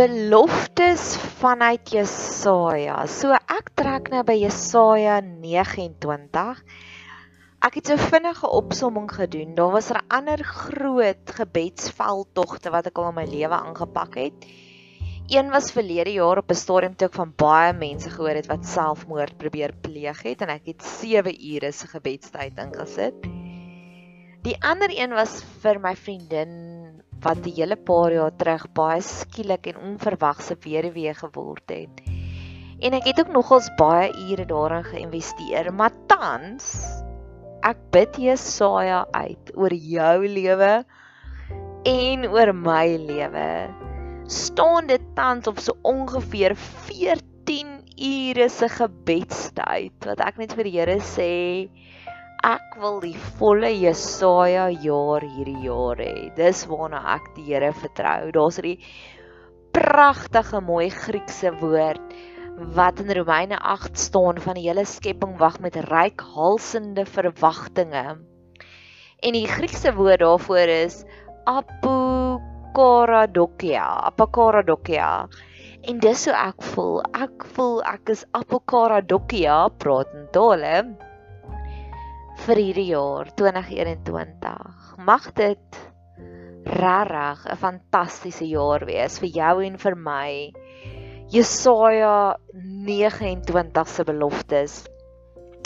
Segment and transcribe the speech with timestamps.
[0.00, 3.02] Beloftes vanuit Jesaja.
[3.04, 6.62] So ek trek nou by Jesaja 29.
[7.60, 9.52] Ek het so vinnige opsomming gedoen.
[9.58, 14.48] Daar was 'n ander groot gebedsveldtogte wat ek al in my lewe aangepak het.
[15.28, 18.64] Een was verlede jaar op 'n stadium toe ek van baie mense gehoor het wat
[18.64, 23.20] selfmoord probeer pleeg het en ek het 7 ure se gebedstyd ingesit.
[24.42, 26.79] Die ander een was vir my vriendin
[27.24, 32.00] wat 'n hele paar jaar terug baie skielik en onverwagse weduwee geword het.
[32.80, 36.86] En ek het ook nogals baie ure daarin geïnvesteer, maar tans
[37.62, 40.84] ek bid Jesaja uit oor jou lewe
[41.84, 43.68] en oor my lewe.
[44.30, 50.76] staan dit tans op so ongeveer 14 ure se gebedstyd wat ek net vir die
[50.78, 51.32] Here sê
[52.46, 56.30] ek wil die volle Jesaja jaar hierdie jaar hê.
[56.36, 58.30] Dis waarna ek die Here vertrou.
[58.32, 58.78] Daar's 'n
[59.72, 62.00] pragtige mooi Griekse woord
[62.76, 68.16] wat in Romeine 8 staan van die hele skepping wag met ryk halsende verwagtinge.
[69.22, 71.04] En die Griekse woord daarvoor is
[71.44, 75.28] apokaradokia, apokaradokia.
[75.82, 77.02] En dis hoe ek voel.
[77.12, 80.96] Ek voel ek is apokaradokia praat in tale
[82.46, 84.94] vir hierdie jaar 2021.
[85.04, 85.80] Mag dit
[86.64, 90.52] regtig 'n fantastiese jaar wees vir jou en vir my.
[91.30, 94.86] Jesaja 29 se beloftes.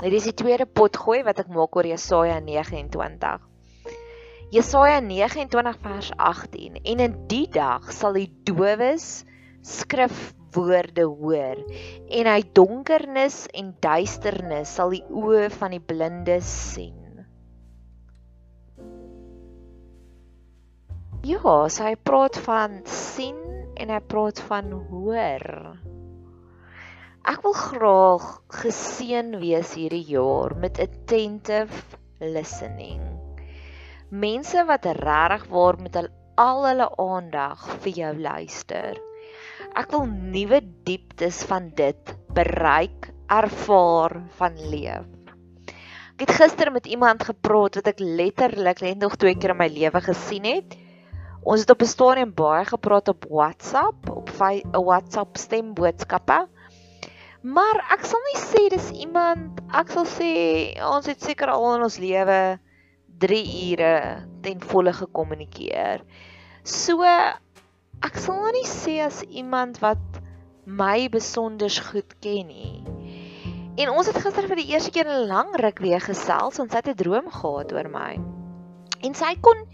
[0.02, 3.40] Dit is die tweede potgooi wat ek maak oor Jesaja 29.
[4.50, 9.24] Jesaja 29 vers 18 en in die dag sal die dowes
[9.64, 11.60] skrif woorde hoor
[12.18, 17.00] en hy donkernis en duisternis sal die oë van die blindes sien.
[21.24, 21.40] Ja,
[21.72, 23.40] so hy praat van sien
[23.80, 25.46] en hy praat van hoor.
[27.24, 33.00] Ek wil graag geseën wees hierdie jaar met attentive listening.
[34.12, 35.96] Mense wat regtig waar met
[36.36, 39.00] al hulle aandag vir jou luister.
[39.74, 45.08] Ek wil nuwe dieptes van dit bereik, ervaar van leef.
[46.14, 49.66] Ek het gister met iemand gepraat wat ek letterlik net nog twee keer in my
[49.74, 50.76] lewe gesien het.
[51.42, 56.46] Ons het op 'n stadium baie gepraat op WhatsApp, op 'n WhatsApp stemboodskappe.
[57.42, 60.30] Maar ek sal nie sê dis iemand, ek sal sê
[60.86, 62.60] ons het seker al in ons lewe
[63.18, 66.00] 3 ure ten volle gekommunikeer.
[66.62, 67.02] So
[68.02, 70.20] ek sal nou nie sê as iemand wat
[70.64, 72.82] my besonder goed ken nie.
[73.74, 76.88] En ons het gister vir die eerste keer 'n lang ruk weer gesels, ons het
[76.88, 78.18] 'n droom gehad oor my.
[79.02, 79.66] En sy kon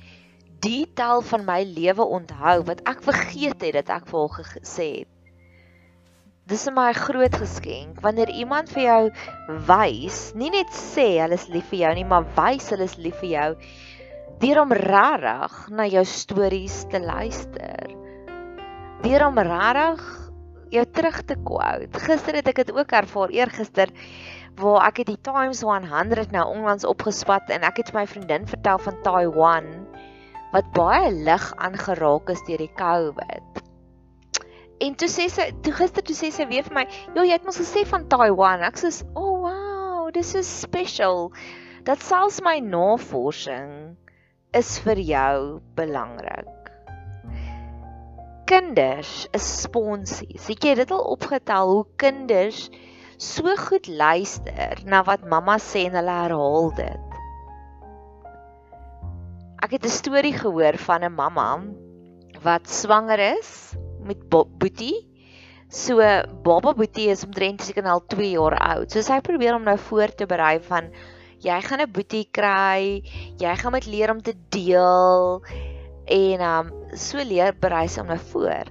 [0.61, 5.09] detail van my lewe onthou wat ek vergeet het dat ek vir haar gesê het.
[6.47, 9.11] Dis 'n baie groot geskenk wanneer iemand vir jou
[9.69, 13.21] wys, nie net sê hulle is lief vir jou nie, maar wys hulle is lief
[13.21, 13.57] vir jou
[14.41, 18.00] deur om regtig na jou stories te luister
[19.01, 20.03] deur om regtig
[20.71, 22.03] jou terug te quote.
[22.05, 23.93] Gister het ek dit ook ervaar, eergister
[24.61, 28.83] waar ek het die Times 100 nou onlangs opgespat en ek het my vriendin vertel
[28.83, 29.71] van Taiwan
[30.53, 33.63] wat baie lig aangeraak is deur die COVID.
[34.85, 37.45] En toe sê sy, toe gister toe sê sy weer vir my, "Jo, jy het
[37.45, 41.33] mos gesê van Taiwan." Ek sê, "O, oh, wow, dis so special."
[41.85, 43.97] Dat selfs my navorsing
[44.53, 46.60] is vir jou belangrik
[48.51, 50.49] kinders is sponsies.
[50.51, 52.65] Het jy dit al opgetel hoe kinders
[53.21, 57.15] so goed luister na wat mamma sê en hulle herhaal dit?
[59.63, 61.63] Ek het 'n storie gehoor van 'n mamma
[62.43, 65.07] wat swanger is met Boetie.
[65.69, 66.03] So
[66.43, 68.91] Baba Boetie is omtrent seker al 2 jaar oud.
[68.91, 70.91] So sy probeer om nou voor te berei van
[71.39, 73.03] jy gaan 'n Boetie kry,
[73.39, 75.43] jy gaan met leer om te deel
[76.11, 78.71] en um so leer berei sy hom nou voor.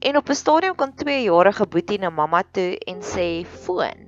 [0.00, 4.06] En op 'n stadium kon 2 jarige boetie na mamma toe en sê foon.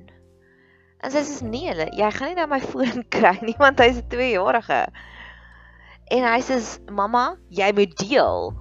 [1.03, 4.09] En sy sê nee, jy gaan nie nou my foon kry nie want hy's 'n
[4.09, 4.87] 2 jarige.
[6.11, 6.61] En hy sê
[6.91, 8.55] mamma, jy moet deel.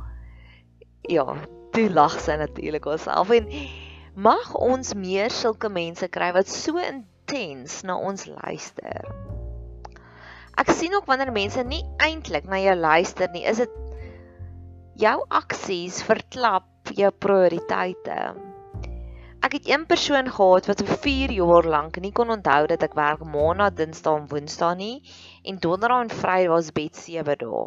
[1.10, 1.26] Ja,
[1.72, 3.48] toe lag sy natuurlik haarself en
[4.16, 9.08] mag ons meer sulke mense kry wat so intens na ons luister.
[10.60, 13.81] Ek sien ook wanneer mense nie eintlik na jou luister nie, is dit
[15.00, 18.18] jou aksies verklap jou prioriteite.
[19.42, 22.94] Ek het een persoon gehad wat vir 4 jaar lank nie kon onthou dat ek
[22.98, 24.98] werk maandag, dinsdag en woensdae nie
[25.50, 27.64] en donderdag en vrydag was bet 7 dae.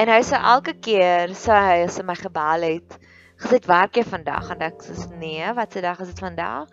[0.00, 2.98] En hy sê elke keer sê hy as hy my gebel het,
[3.38, 6.66] gesê werk jy vandag en ek sê nee, wat se dag is dit vandag?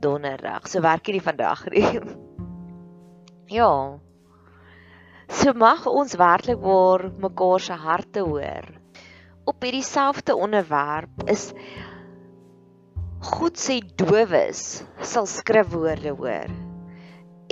[0.00, 0.64] Donderdag.
[0.70, 1.84] So werk jy nie vandag nie.
[3.58, 3.72] ja.
[5.28, 8.77] So mag ons werklik waar mekaar se harte hoor
[9.48, 11.50] op hierdie selfde onderwerp is
[13.32, 16.52] God sê dowes sal skrifwoorde hoor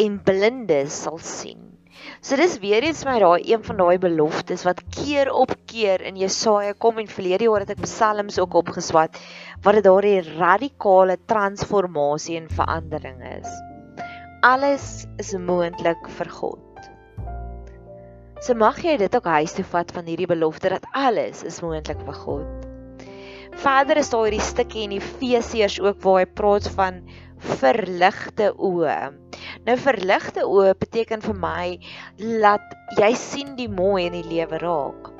[0.05, 1.63] en blindes sal sien.
[2.21, 6.21] So dis weer eens my daai een van daai beloftes wat keer op keer in
[6.21, 9.17] Jesaja kom en verlede jaar het ek psalms ook opgeswat
[9.65, 13.49] wat dit daardie radikale transformasie en verandering is.
[14.45, 16.66] Alles is moontlik vir God.
[18.47, 21.99] So mag jy dit ook huis toe vat van hierdie belofte dat alles is moontlik
[22.07, 22.67] vir God.
[23.59, 27.01] Verder is daar hierdie stukkie in Efesiërs ook waar hy praat van
[27.43, 28.95] verligte oë.
[29.67, 31.65] Nou verligte oë beteken vir my
[32.21, 35.11] dat jy sien die mooi in die lewe raak.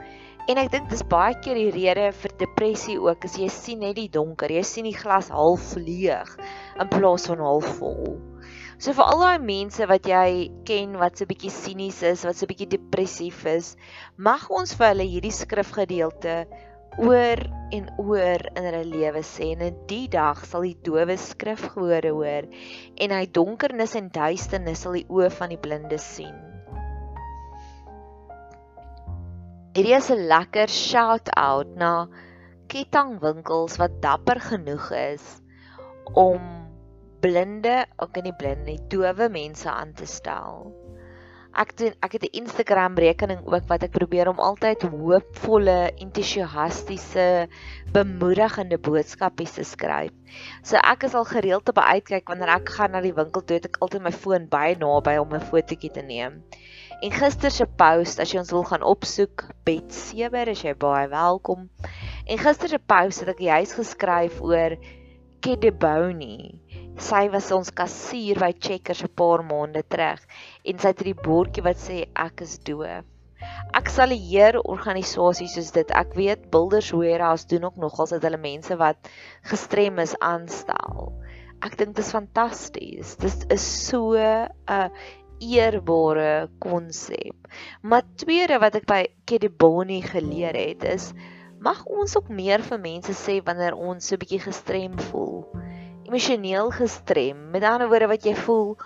[0.47, 3.99] En ek dink dis baie keer die rede vir depressie ook, as jy sien net
[3.99, 6.31] die donker, jy sien die glas half leeg
[6.79, 8.21] in plaas van half vol.
[8.79, 12.49] So vir al daai mense wat jy ken wat so bietjie sinies is, wat so
[12.49, 13.71] bietjie depressief is,
[14.21, 16.43] mag ons vir hulle hierdie skrifgedeelte
[17.01, 17.41] oor
[17.77, 22.13] en oor in hulle lewe sê en in die dag sal die dowe skrif gehore
[22.17, 22.47] hoor
[23.05, 26.37] en hy donkernis en duisternis sal die oë van die blindes sien.
[29.77, 32.09] Hierdie is 'n lekker shout out na
[32.69, 35.27] kettingwinkels wat dapper genoeg is
[36.13, 36.66] om
[37.21, 40.73] blinde, ook nie blinde nie, dowe mense aan te stel.
[41.57, 47.49] Ek doen ek het 'n Instagram rekening ook wat ek probeer om altyd hoopvolle, entoesiastiese,
[47.93, 50.13] bemoedigende boodskapies te skryf.
[50.63, 53.71] So ek is al gereeld op uitkyk wanneer ek gaan na die winkel toe, het
[53.71, 56.43] ek altyd my foon baie naby om 'n fotootjie te neem.
[57.01, 61.09] En gister se post, as jy ons wil gaan opsoek, Bet 7, is jy baie
[61.09, 61.71] welkom.
[62.27, 64.77] En gister se post het ek juis geskryf oor
[65.41, 66.66] Kedeboni
[67.03, 70.23] sy was ons kassier by Checkers 'n paar maande terug
[70.65, 73.05] en sy het hierdie bordjie wat sê ek is doof.
[73.77, 75.91] Ek sal hier organisasies soos dit.
[75.93, 79.11] Ek weet Builders Warehouse doen ook nogals dat hulle mense wat
[79.51, 81.13] gestrem is aanstel.
[81.61, 83.17] Ek dink dit is fantasties.
[83.21, 84.91] Dit is so 'n
[85.41, 87.37] eerbare konsep.
[87.83, 91.13] Maar tweede wat ek by Kediboni geleer het is
[91.61, 95.45] mag ons ook meer vir mense sê wanneer ons so 'n bietjie gestrem voel
[96.07, 97.51] emosioneel gestrem.
[97.51, 98.77] Met ander woorde wat jy voel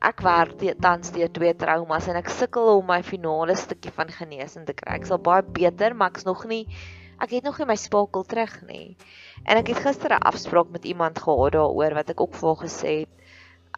[0.00, 4.08] ek werk te, tans deur twee traumas en ek sukkel om my finale stukkie van
[4.08, 4.96] genesing te kry.
[4.96, 6.66] Ek sal baie beter, maar ek's nog nie
[7.20, 8.96] ek het nog nie my spakel terug nie.
[9.44, 13.04] En ek het gister 'n afspraak met iemand gehad daaroor wat ek ook voor gesê
[13.04, 13.12] het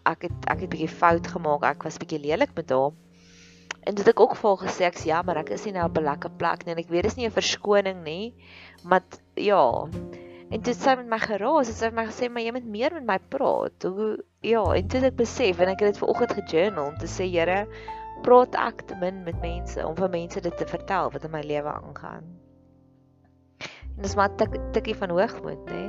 [0.07, 1.63] ek het ek het 'n bietjie fout gemaak.
[1.65, 2.93] Ek was bietjie lelik met haar.
[3.83, 6.31] En dit ek ook voor gesê ek's jammer, ek is nie nou op 'n lekker
[6.31, 8.35] plek nie en ek weet dis nie 'n verskoning nie,
[8.85, 9.03] maar
[9.35, 9.89] ja,
[10.53, 12.93] En toe sy met my geraas, het sy vir my gesê maar jy moet meer
[12.99, 13.87] met my praat.
[13.89, 14.11] Hoe
[14.45, 17.63] ja, en toe ek besef en ek het dit vanoggend gejournal om te sê Here,
[18.27, 21.41] praat ek te min met mense om vir mense dit te vertel wat in my
[21.47, 22.29] lewe aangaan.
[23.97, 25.85] En dis maar 'n tik, tikkie van hoogmoed, nê?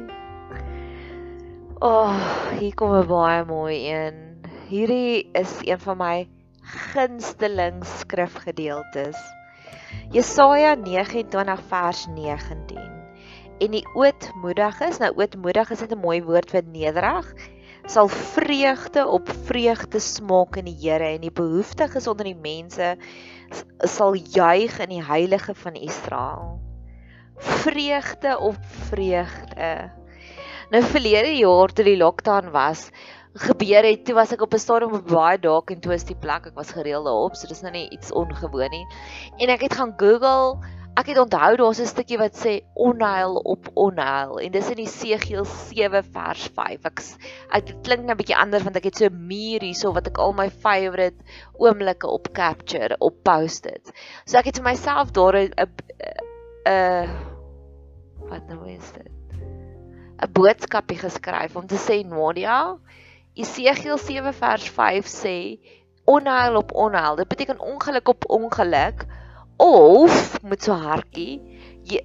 [1.83, 2.15] O, oh,
[2.59, 4.21] hier kom 'n baie mooi een.
[4.69, 6.29] hierdie is een van my
[6.63, 9.19] gunsteling skrifgedeeltes.
[10.09, 13.02] Jesaja 29 vers 19.
[13.63, 17.33] En die ootmoediges, nou ootmoedig is dit 'n mooi woord vir nederig
[17.89, 22.93] sal vreugde op vreugde smaak in die Here en die behoeftiges onder die mense
[23.89, 26.61] sal juig in die heilige van Israel.
[27.37, 29.91] Vreugde op vreugde.
[30.71, 32.87] Nou verlede jaar toe die lockdown was,
[33.33, 36.15] gebeur het, toe was ek op 'n stadium op baie dalk en toe is die
[36.15, 38.87] plek, ek was gereeld daarop, so dis nou nie iets ongewoon nie.
[39.37, 40.63] En ek het gaan Google
[40.93, 45.45] Ek het onthou daar's 'n stukkie wat sê onheil op onheil en dis in Esegiel
[45.45, 46.85] 7 vers 5.
[47.49, 50.07] Ek dit klink nou 'n bietjie anders want ek het so 'n muur hierso wat
[50.07, 51.17] ek al my favourite
[51.57, 53.91] oomblikke op capture op post dit.
[54.25, 55.51] So ek het vir myself daar 'n
[56.67, 57.09] 'n
[58.29, 59.11] wat nou is dit?
[60.21, 62.77] 'n boodskapie geskryf om te sê Nadia,
[63.33, 65.57] Esegiel 7 vers 5 sê
[66.05, 67.15] onheil op onheil.
[67.15, 69.05] Dit beteken ongeluk op ongeluk
[69.63, 71.39] of met so hartjie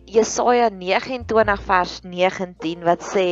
[0.04, 3.28] Jesaja 29 vers 19 wat sê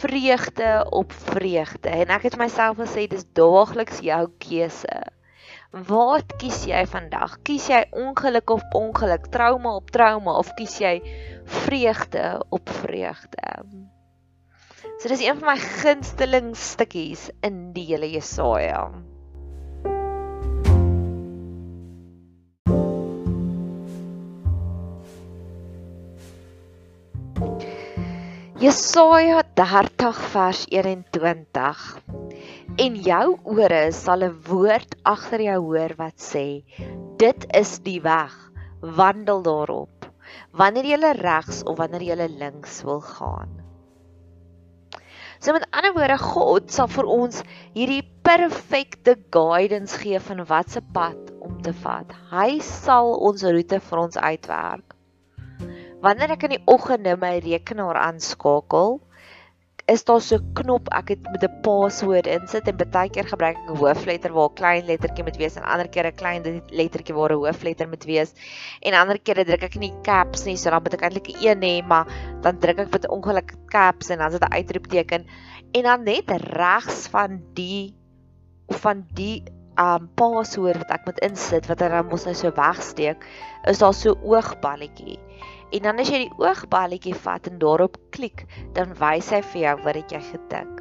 [0.00, 4.98] vreugde op vreugde en ek het myself gesê dis daagliks jou keuse.
[5.70, 7.38] Wat kies jy vandag?
[7.46, 10.96] Kies jy ongeluk op ongeluk, trauma op trauma of kies jy
[11.62, 13.54] vreugde op vreugde?
[14.98, 18.88] So dis een van my gunsteling stukkies in die hele Jesaja.
[28.60, 31.84] Jesaja 30 vers 21
[32.84, 36.44] En jou ore sal 'n woord agter jou hoor wat sê
[37.22, 38.34] dit is die weg
[39.00, 40.10] wandel daarop
[40.52, 43.56] wanneer jy regs of wanneer jy links wil gaan.
[45.40, 51.32] So met ander woorde God sal vir ons hierdie perfekte guidance gee van watse pad
[51.40, 52.12] om te vat.
[52.28, 54.99] Hy sal ons roete vir ons uitwerk
[56.00, 58.94] Wanneer ek in die oggende my rekenaar aanskakel,
[59.90, 63.56] is daar so 'n knop ek het met 'n paswoord insit en baie keer gebruik
[63.58, 67.14] ek 'n hoofletter waar 'n klein lettertjie moet wees en ander keer 'n klein lettertjie
[67.14, 68.32] waar 'n hoofletter moet wees
[68.80, 71.60] en ander kere druk ek nie caps nie so dan moet ek eintlik 'n een
[71.68, 72.06] hê maar
[72.40, 75.26] dan druk ek met ongeluk caps en dan is dit 'n uitroepteken.
[75.72, 77.94] En dan net regs van die
[78.68, 79.44] van die
[79.76, 83.24] um paswoord wat ek moet insit wat dan mos nou so wegsteek
[83.64, 85.18] is daar so oogballetjie
[85.70, 89.74] En dan as jy die oogballetjie vat en daarop klik, dan wys hy vir jou
[89.84, 90.80] wat jy getik.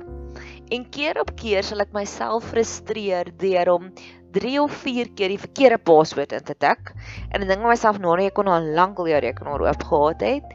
[0.73, 3.87] En keer op keer sal ek myself frustreer deur om
[4.33, 6.91] 3 of 4 keer die verkeerde paswoord in te tik.
[7.29, 10.21] En dan dink ek myself, "Nadia, jy kon al lank al jou rekenaar oop gehad
[10.21, 10.45] het."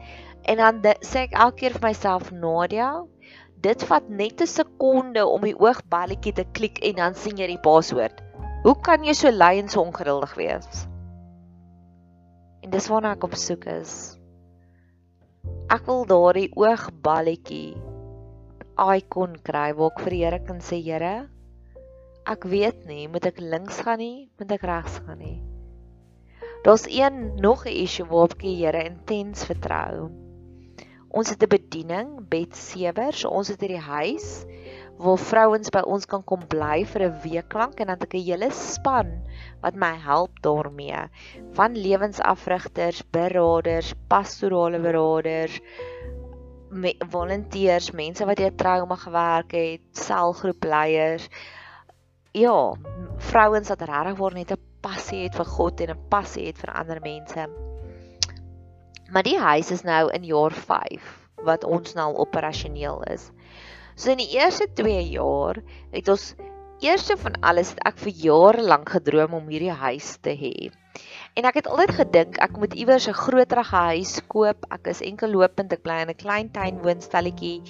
[0.43, 3.03] En dan sê ek elke keer vir myself, "Nadia,
[3.61, 7.61] dit vat net 'n sekonde om die oogballetjie te klik en dan sien jy die
[7.61, 8.21] paswoord.
[8.63, 10.87] Hoe kan jy so lui en so ongeduldig wees?"
[12.63, 14.17] En dis waarna ek op soek is.
[15.65, 17.73] Ek wil daardie oogballetjie
[18.77, 19.71] icon kry.
[19.73, 21.15] Waar ek vir die Here kan sê Here
[22.29, 25.39] ek weet nie moet ek links gaan nie moet ek regs gaan nie.
[26.65, 30.11] Daar's een nog 'n issue waarop ek die Here intens vertrou.
[31.09, 34.45] Ons het 'n bediening bed 7 so ons het hierdie huis
[34.97, 38.13] waar vrouens by ons kan kom bly vir 'n week lank en dan het ek
[38.15, 39.11] 'n hele span
[39.61, 41.09] wat my help daarmee
[41.53, 45.59] van lewensafrigters, beraders, pastorale beraders,
[47.11, 51.29] volonteërs, mense wat deur trauma gewerk het, selgroepleiers.
[52.31, 52.75] Ja,
[53.17, 56.73] vrouens wat regtig waar net 'n passie het vir God en 'n passie het vir
[56.73, 57.49] ander mense.
[59.11, 63.31] Maar die huis is nou in jaar 5 wat ons nou operasioneel is.
[63.95, 65.61] So in die eerste 2 jaar
[65.91, 66.33] het ons
[66.83, 70.71] eerste van alles het ek vir jare lank gedroom om hierdie huis te hê.
[71.39, 74.67] En ek het altyd gedink ek moet iewers 'n groter huis koop.
[74.71, 77.61] Ek is enkel lopend, ek bly in 'n klein tuin woonstelletjie.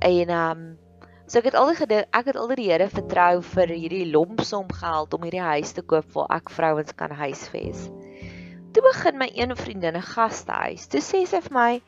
[0.00, 0.78] En ehm um,
[1.26, 5.14] so ek het altyd gedink ek het altyd die Here vertrou vir hierdie lompsom geld
[5.14, 7.88] om hierdie huis te koop waar ek vrouens kan huisves.
[8.72, 10.88] Toe begin my een vriendin 'n gastehuis.
[10.88, 11.82] Toe sê sy vir my,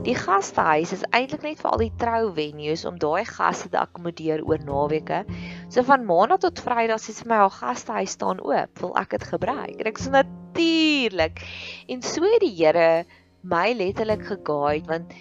[0.00, 4.40] Die gastehuis is eintlik net vir al die trou venues om daai gaste te akkommodeer
[4.48, 5.20] oor naweke.
[5.68, 9.26] So van maandag tot vrydag sies vir my al gastehuis staan oop, wil ek dit
[9.34, 9.76] gebruik.
[9.76, 11.44] En ek sê natuurlik.
[11.92, 13.04] En so het die Here
[13.42, 15.14] my letterlik geguide want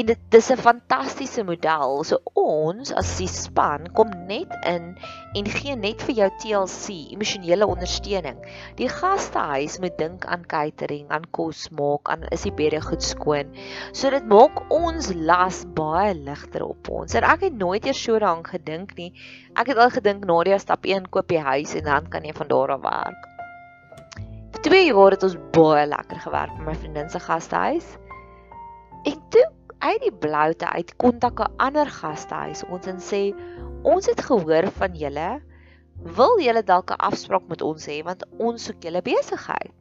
[0.00, 2.04] En dit dis 'n fantastiese model.
[2.08, 4.96] So ons as die span kom net in
[5.36, 8.38] en gee net vir jou TLC, emosionele ondersteuning.
[8.78, 13.52] Die gastehuis moet dink aan catering, aan kos maak, aan is die bedde goed skoon.
[13.92, 17.14] So dit maak ons las baie ligter op ons.
[17.14, 19.12] En ek het nooit eers so daaraan gedink nie.
[19.52, 22.48] Ek het al gedink Nadia stap 1 koop die huis en dan kan jy van
[22.48, 23.28] daar af werk.
[24.56, 27.99] Vir 2 jaar het ons baie lekker gewerk met my vriendin se gastehuis.
[29.80, 33.20] Uit die bloute uit kontak 'n ander gastehuis ons en sê
[33.82, 35.28] ons het gehoor van julle
[36.18, 39.72] wil julle dalk 'n afspraak met ons hê want ons soek julle besigheid.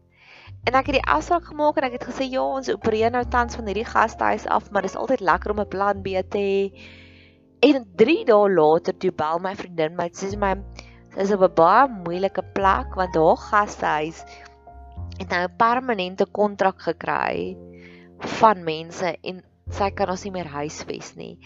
[0.67, 3.55] En ek het die afspraak gemaak en ek het gesê ja, ons opereer nou tans
[3.55, 6.63] van hierdie gastehuis af, maar dit is altyd lekker om 'n plan B te hê.
[7.59, 10.55] En 3 dae later toe bel my vriendin my sê my
[11.13, 14.23] sy is op 'n baie moeilike plek want haar gastehuis
[15.19, 17.57] het nou 'n permanente kontrak gekry
[18.39, 21.37] van mense en sy kan ons nie meer huisves nie.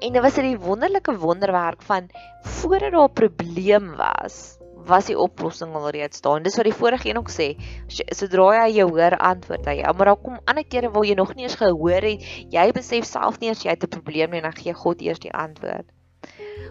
[0.00, 2.08] En dit was 'n wonderlike wonderwerk van
[2.42, 6.42] voordat daar 'n probleem was, was die oplossing alreeds daar.
[6.42, 7.56] Dis wat die vorige een ook sê,
[7.88, 11.44] sodra jy jou hoor antwoord hy, maar daar kom ander kere waar jy nog nie
[11.44, 14.62] eens gehoor het, jy besef self nie eens jy het 'n probleem nie en dan
[14.62, 15.86] gee God eers die antwoord.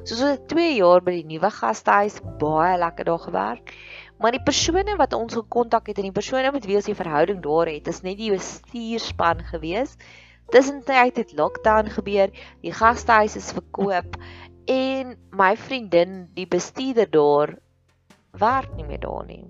[0.03, 3.73] So so 2 jaar by die nuwe gastehuis, baie lekker daar gewerk.
[4.19, 7.41] Maar die persone wat ons gekontak het en die persone met wie ons die verhouding
[7.43, 9.95] daar het, is net die bestuurspan gewees.
[10.49, 14.17] Tussentyd het lockdown gebeur, die gastehuis is verkoop
[14.69, 17.55] en my vriendin, die bestuurder daar,
[18.37, 19.45] werk nie meer daar nie.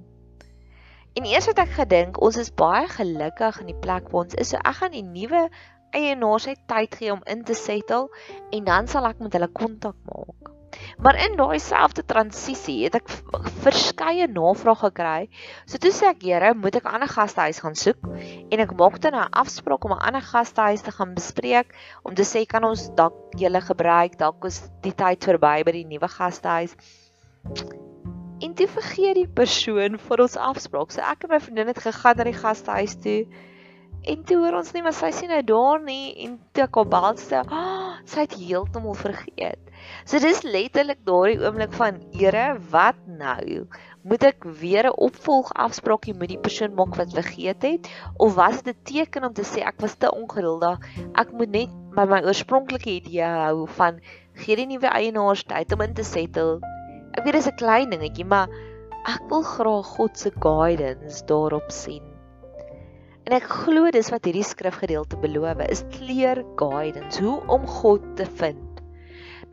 [1.20, 4.53] En eers het ek gedink ons is baie gelukkig in die plek waar ons is.
[4.53, 5.48] So ek gaan die nuwe
[5.96, 8.08] eienaars se tyd gee om in te settle
[8.56, 10.59] en dan sal ek met hulle kontak maak.
[11.04, 13.10] Maar in daai selfde transisie het ek
[13.64, 15.30] verskeie navrae gekry.
[15.66, 18.00] So toe sê ek, Here, moet ek 'n ander gastehuis gaan soek?
[18.52, 21.74] En ek maak dan 'n afspraak om 'n ander gastehuis te gaan bespreek
[22.04, 25.86] om te sê kan ons dalk julle gebruik, dalk is die tyd verby by die
[25.86, 26.76] nuwe gastehuis.
[28.40, 30.92] En toe vergeet die persoon vir ons afspraak.
[30.92, 33.28] So ek en my vriendin het gegaan na die gastehuis toe.
[34.04, 36.90] En toe hoor ons nie maar sy sien nou daar nie en toe ek op
[36.94, 37.79] balste, oh,
[38.10, 39.62] sy het heeltemal vergeet.
[40.10, 43.65] So dis letterlik daardie oomblik van Here, wat nou?
[44.10, 48.63] Moet ek weer 'n opvolg afspraakie met die persoon maak wat vergeet het of was
[48.63, 50.80] dit 'n teken om te sê ek was te ongeduldig?
[51.13, 54.00] Ek moet net by my oorspronklike idee hou van
[54.34, 56.60] gee die nuwe eienaars tyd om in te settle.
[57.13, 58.48] Ek weet dis 'n klein dingetjie, maar
[59.06, 62.09] ek wil graag God se guidance daarop sien.
[63.30, 68.26] En ek glo dis wat hierdie skrifgedeelte beloof, is clear guidance hoe om God te
[68.39, 68.80] vind.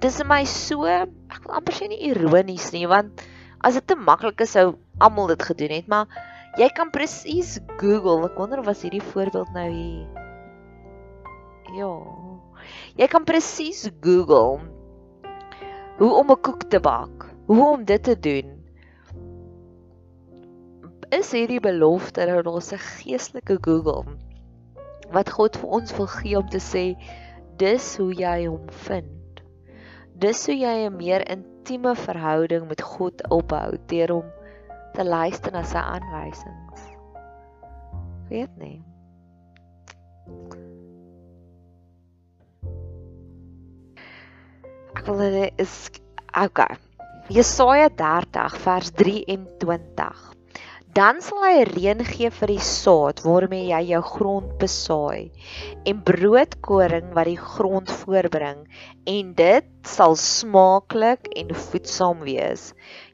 [0.00, 3.20] Dis my so, ek wil amper sê nie ironies nie, want
[3.60, 6.08] as dit te maklik is sou almal dit gedoen het, maar
[6.56, 8.24] jy kan presies Google.
[8.30, 10.08] Ek wonder of was hierdie voorbeeld nou hier.
[11.76, 11.92] Ja.
[12.96, 14.64] Jy kan presies Google
[16.00, 18.55] hoe om 'n koek te bak, hoe om dit te doen
[21.16, 24.04] is hierdie belofte dat ons 'n geestelike Google
[25.14, 26.84] wat God vir ons wil gee om te sê
[27.56, 29.40] dis hoe jy hom vind.
[30.18, 34.28] Dis hoe jy 'n meer intieme verhouding met God opbou deur hom
[34.94, 36.82] te luister na sy aanwysings.
[38.28, 38.82] Weet nie.
[44.96, 45.90] Ek wil dit is
[46.44, 46.76] okay.
[47.28, 50.35] Jesaja 30 vers 23
[50.96, 55.28] dan sal hy reën gee vir die saad waarmee jy jou grond besaai
[55.90, 58.62] en broodkoring wat die grond voorbring
[59.12, 62.70] en dit sal smaaklik en voedsaam wees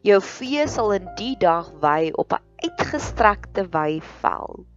[0.06, 4.68] jou vee sal in die dag wy op 'n uitgestrekte weiveld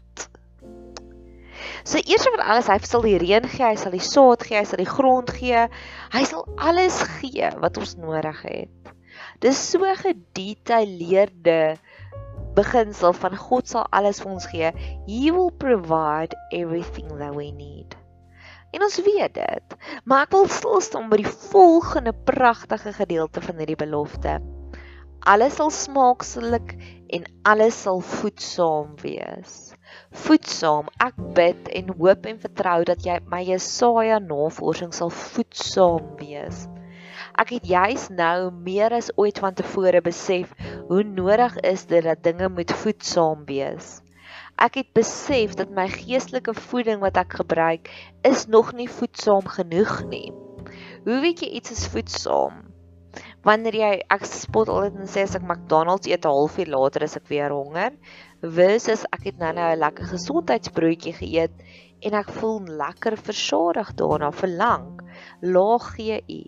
[1.86, 4.66] So eers van alles hy sal die reën gee, hy sal die saad gee, hy
[4.66, 5.68] sal die grond gee.
[6.14, 8.90] Hy sal alles gee wat ons nodig het.
[9.44, 11.78] Dis so gedetailleerde
[12.56, 14.72] beginsel van God sal alles vir ons gee.
[15.08, 17.96] He will provide everything that we need.
[18.76, 19.78] En ons weet dit.
[20.04, 24.40] Maar ek wil stil staan by die volgende pragtige gedeelte van hierdie belofte.
[25.26, 26.76] Alles sal smaakslik
[27.16, 29.56] en alles sal voedsaam wees.
[30.26, 30.92] Voedsaam.
[31.02, 36.66] Ek bid en hoop en vertrou dat jy my Jesaja navorsing sal voedsaam wees.
[37.36, 40.54] Ek het juis nou meer as ooit van tevore besef
[40.88, 43.98] hoe nodig is dit dat dinge moet voedsaam wees.
[44.56, 47.92] Ek het besef dat my geestelike voeding wat ek gebruik
[48.24, 50.32] is nog nie voedsaam genoeg nie.
[51.04, 52.64] Hoe weet jy iets is voedsaam?
[53.44, 57.20] Wanneer jy ek spot altyd en sê as ek McDonald's eet 'n halfuur later as
[57.20, 57.92] ek weer honger,
[58.42, 61.64] versus ek het nou nou 'n lekker gesondheidsbroodjie geëet
[62.08, 65.04] en ek voel lekker versorg daarna vir lank.
[65.42, 66.46] Laag GI.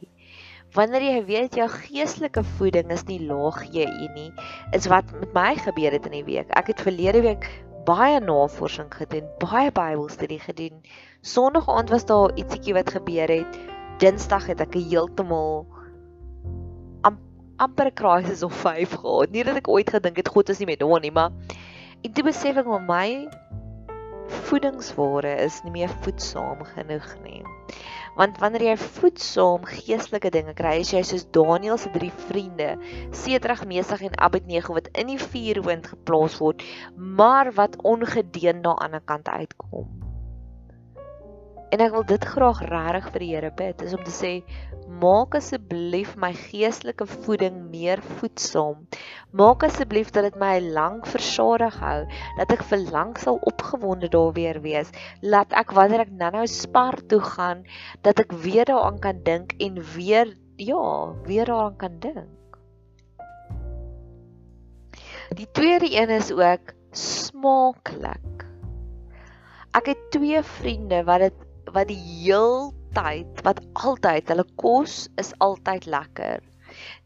[0.76, 4.32] Wanneer jy weet jou geestelike voeding is nie laag GI nie,
[4.76, 6.52] is wat met my gebeur het in die week.
[6.60, 7.48] Ek het verlede week
[7.88, 10.84] baie navorsing gedoen, baie Bybelstudie gedoen.
[11.22, 13.60] Sondag aand was daar ietsiekie wat gebeur het.
[14.04, 15.66] Dinsdag het ek heeltemal
[17.58, 19.32] amper 'n crisis of 5 gehad.
[19.32, 21.32] Nie dat ek ooit gedink het God is nie met hom nie, maar
[22.04, 23.30] en toe besef ek maar my
[24.48, 27.44] voedingsware is nie meer voedsaam genoeg nie.
[28.18, 32.74] Want wanneer jy voedsaam geestelike dinge kry, is jy soos Daniël se drie vriende,
[33.14, 36.66] Sedrag, Mesach en Abednego wat in die vuurwind geplaas word,
[36.98, 39.86] maar wat ongedeen na aan die ander kant uitkom.
[41.68, 44.32] En ek wil dit graag regtig vir die Here bid, is om te sê
[45.02, 48.86] maak asseblief my geestelike voeding meer voedsaam.
[49.36, 52.00] Maak asseblief dat dit my lank versadig hou,
[52.40, 54.94] dat ek vir lank sal opgewonde daar weer wees.
[55.22, 57.66] Laat ek wanneer ek nou-nou spar toe gaan,
[58.08, 62.32] dat ek weer daaraan kan dink en weer ja, weer daaraan kan dink.
[65.36, 68.48] Die tweede een is ook smaaklik.
[69.76, 75.34] Ek het twee vriende wat dit wat die heel tyd, wat altyd, hulle kos is
[75.44, 76.44] altyd lekker.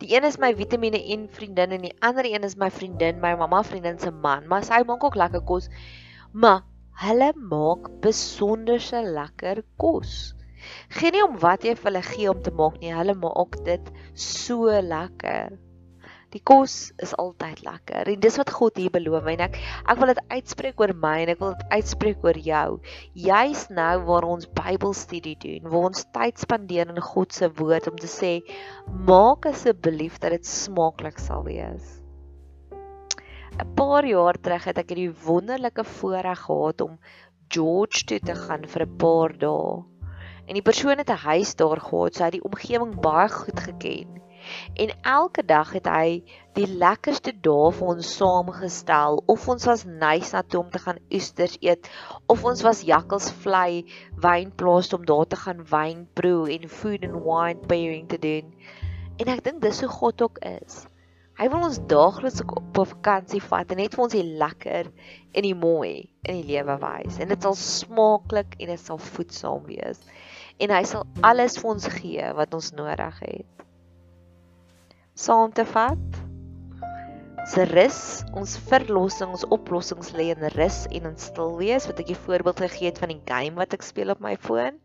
[0.01, 3.33] Die een is my Vitamiene N vriendin en die ander een is my vriendin, my
[3.39, 5.69] mamma vriendin se man, maar sy maak ook lekker kos.
[6.33, 6.63] Maar
[7.05, 10.33] hulle maak besonderse lekker kos.
[10.97, 13.93] Geen nie om wat jy vir hulle gee om te maak nie, hulle maak dit
[14.13, 15.57] so lekker.
[16.31, 19.57] Die kos is altyd lekker en dis wat God hier beloof en ek
[19.91, 22.67] ek wil dit uitspreek oor my en ek wil dit uitspreek oor jou.
[23.25, 27.99] Juis nou waar ons Bybelstudie doen, waar ons tyd spandeer in God se woord om
[27.99, 28.31] te sê
[29.09, 31.99] maak asseblief dat dit smaaklik sal wees.
[33.59, 36.95] 'n Paar jaar terug het ek hierdie wonderlike voorreg gehad om
[37.51, 39.83] George toe te gaan vir 'n paar dae.
[40.47, 43.59] En die persoon het 'n huis daar gehad, so hy het die omgewing baie goed
[43.59, 44.21] geken.
[44.73, 46.21] En elke dag het hy
[46.57, 50.99] die lekkerste dae vir ons saamgestel of ons was nice na toe om te gaan
[51.13, 51.89] oesters eet
[52.33, 53.83] of ons was jakkals vlei
[54.25, 58.51] wynplaas om daar te gaan wyn proe en food and wine pairing te doen.
[59.19, 60.81] En ek dink dis hoe God ook is.
[61.39, 64.91] Hy wil ons daagliks op 'n vakansie vat en net vir ons die lekker
[65.31, 67.17] en die mooi in die lewe wys.
[67.17, 70.03] En dit sal smaaklik en dit sal voedsaam wees.
[70.59, 73.60] En hy sal alles vir ons gee wat ons nodig het
[75.21, 76.19] saam te vat.
[77.51, 77.99] Se rus,
[78.37, 82.63] ons verlossing, ons oplossings lê in rus en in stil wees, wat ek 'n voorbeeld
[82.65, 84.79] gegee het van die game wat ek speel op my foon.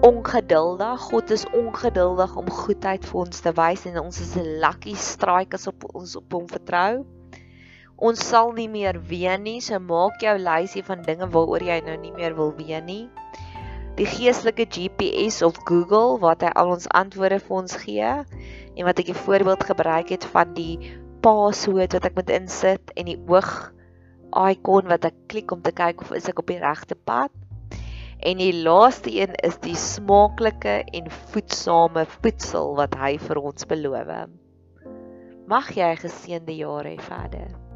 [0.00, 4.94] Ongeduldig, God is ongeduldig om goedheid vir ons te wys en ons is 'n lucky
[4.94, 7.04] strike as op ons op hom vertrou.
[7.96, 11.96] Ons sal nie meer ween nie, so maak jou lysie van dinge waaroor jy nou
[11.96, 13.10] nie meer wil ween nie.
[13.98, 19.02] Die geestelike GPS of Google wat hy al ons antwoorde vir ons gee en wat
[19.02, 20.78] ek 'n voorbeeld gebruik het van die
[21.20, 23.72] password wat ek moet insit en die oog
[24.30, 27.32] icon wat ek klik om te kyk of is ek op die regte pad.
[28.20, 34.28] En die laaste een is die smaaklike en voedsame voedsel wat hy vir ons beloof.
[35.48, 37.69] Mag jy 'n geseënde jaar hê verder.